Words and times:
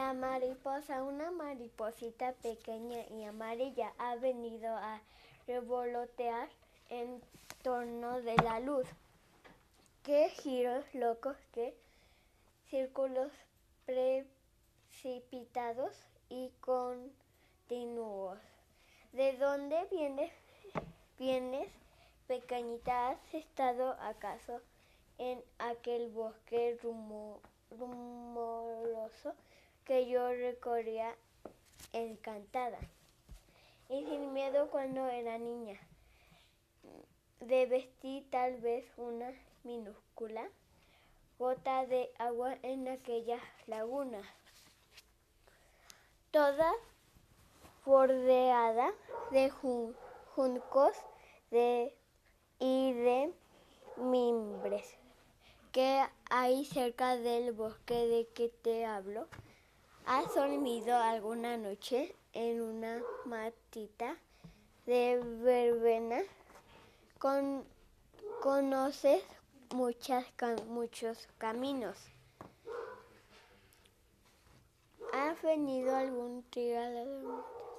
la 0.00 0.14
mariposa, 0.14 1.02
una 1.02 1.30
mariposita 1.30 2.32
pequeña 2.32 3.04
y 3.10 3.24
amarilla, 3.24 3.92
ha 3.98 4.16
venido 4.16 4.74
a 4.74 5.02
revolotear 5.46 6.48
en 6.88 7.20
torno 7.62 8.22
de 8.22 8.34
la 8.36 8.60
luz. 8.60 8.86
Qué 10.02 10.30
giros 10.30 10.86
locos, 10.94 11.36
qué 11.52 11.76
círculos 12.70 13.30
precipitados 13.84 15.94
y 16.30 16.50
continuos. 16.62 18.38
¿De 19.12 19.36
dónde 19.36 19.86
vienes, 19.90 20.32
vienes, 21.18 21.70
pequeñita? 22.26 23.10
¿Has 23.10 23.34
estado 23.34 23.98
acaso 24.00 24.62
en 25.18 25.44
aquel 25.58 26.08
bosque 26.08 26.78
rumoroso 27.78 29.34
que 29.84 30.08
yo 30.08 30.32
recorría 30.32 31.14
encantada? 31.92 32.78
Y 33.88 34.04
sin 34.04 34.32
miedo 34.32 34.70
cuando 34.70 35.06
era 35.08 35.38
niña. 35.38 35.78
De 37.40 37.66
vestir 37.66 38.28
tal 38.30 38.60
vez 38.60 38.84
una 38.96 39.32
minúscula 39.64 40.48
gota 41.40 41.86
de 41.86 42.12
agua 42.18 42.58
en 42.62 42.86
aquella 42.86 43.40
laguna, 43.66 44.20
toda 46.30 46.70
bordeada 47.86 48.92
de 49.30 49.48
juncos 49.48 50.96
de, 51.50 51.96
y 52.58 52.92
de 52.92 53.32
mimbres 53.96 55.00
que 55.72 56.04
hay 56.28 56.66
cerca 56.66 57.16
del 57.16 57.52
bosque 57.52 58.06
de 58.06 58.28
que 58.34 58.50
te 58.50 58.84
hablo. 58.84 59.26
¿Has 60.12 60.34
dormido 60.34 60.96
alguna 60.96 61.56
noche 61.56 62.16
en 62.32 62.60
una 62.60 63.00
matita 63.26 64.16
de 64.84 65.20
verbena? 65.40 66.18
Con, 67.20 67.64
¿Conoces 68.42 69.22
muchos 69.72 71.28
caminos. 71.38 71.96
¿Ha 75.12 75.36
venido 75.44 75.94
algún 75.94 76.42
trigal 76.50 76.96
Así 76.96 77.69